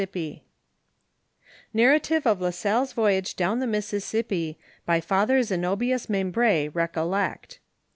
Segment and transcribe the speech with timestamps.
[0.01, 0.41] 1 v:m m
[1.75, 7.59] NARRATIVE OF LA SALLE'S VOYAGE DOWN THE MISSISSIPPI, ■■ BY FATHER ZENOBITJS MEMBRi, RECOLLECT.